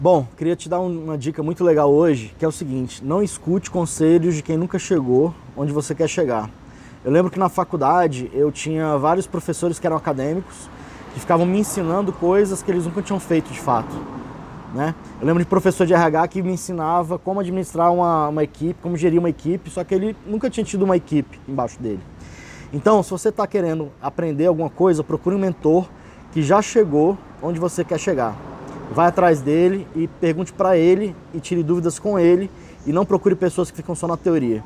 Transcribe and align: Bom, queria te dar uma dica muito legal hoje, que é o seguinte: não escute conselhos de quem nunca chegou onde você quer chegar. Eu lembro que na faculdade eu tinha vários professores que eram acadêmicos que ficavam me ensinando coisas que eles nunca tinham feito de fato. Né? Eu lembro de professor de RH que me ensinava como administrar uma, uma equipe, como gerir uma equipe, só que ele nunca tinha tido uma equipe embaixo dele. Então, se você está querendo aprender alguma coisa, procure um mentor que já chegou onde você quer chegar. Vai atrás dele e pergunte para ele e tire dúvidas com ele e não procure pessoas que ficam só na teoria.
Bom, 0.00 0.28
queria 0.36 0.54
te 0.54 0.68
dar 0.68 0.78
uma 0.78 1.18
dica 1.18 1.42
muito 1.42 1.64
legal 1.64 1.90
hoje, 1.92 2.32
que 2.38 2.44
é 2.44 2.48
o 2.48 2.52
seguinte: 2.52 3.04
não 3.04 3.20
escute 3.20 3.68
conselhos 3.68 4.36
de 4.36 4.44
quem 4.44 4.56
nunca 4.56 4.78
chegou 4.78 5.34
onde 5.56 5.72
você 5.72 5.92
quer 5.92 6.06
chegar. 6.06 6.48
Eu 7.04 7.10
lembro 7.10 7.32
que 7.32 7.38
na 7.38 7.48
faculdade 7.48 8.30
eu 8.32 8.52
tinha 8.52 8.96
vários 8.96 9.26
professores 9.26 9.80
que 9.80 9.84
eram 9.84 9.96
acadêmicos 9.96 10.70
que 11.12 11.18
ficavam 11.18 11.44
me 11.44 11.58
ensinando 11.58 12.12
coisas 12.12 12.62
que 12.62 12.70
eles 12.70 12.84
nunca 12.84 13.02
tinham 13.02 13.18
feito 13.18 13.50
de 13.50 13.58
fato. 13.58 13.92
Né? 14.72 14.94
Eu 15.20 15.26
lembro 15.26 15.42
de 15.42 15.50
professor 15.50 15.84
de 15.84 15.94
RH 15.94 16.28
que 16.28 16.42
me 16.42 16.52
ensinava 16.52 17.18
como 17.18 17.40
administrar 17.40 17.92
uma, 17.92 18.28
uma 18.28 18.44
equipe, 18.44 18.80
como 18.80 18.96
gerir 18.96 19.18
uma 19.18 19.30
equipe, 19.30 19.68
só 19.68 19.82
que 19.82 19.96
ele 19.96 20.16
nunca 20.24 20.48
tinha 20.48 20.62
tido 20.62 20.84
uma 20.84 20.96
equipe 20.96 21.40
embaixo 21.48 21.82
dele. 21.82 22.00
Então, 22.72 23.02
se 23.02 23.10
você 23.10 23.30
está 23.30 23.48
querendo 23.48 23.90
aprender 24.00 24.46
alguma 24.46 24.70
coisa, 24.70 25.02
procure 25.02 25.34
um 25.34 25.40
mentor 25.40 25.88
que 26.30 26.40
já 26.40 26.62
chegou 26.62 27.18
onde 27.42 27.58
você 27.58 27.82
quer 27.82 27.98
chegar. 27.98 28.47
Vai 28.90 29.06
atrás 29.06 29.40
dele 29.40 29.86
e 29.94 30.08
pergunte 30.08 30.52
para 30.52 30.76
ele 30.76 31.14
e 31.34 31.40
tire 31.40 31.62
dúvidas 31.62 31.98
com 31.98 32.18
ele 32.18 32.50
e 32.86 32.92
não 32.92 33.04
procure 33.04 33.34
pessoas 33.34 33.70
que 33.70 33.76
ficam 33.76 33.94
só 33.94 34.06
na 34.06 34.16
teoria. 34.16 34.64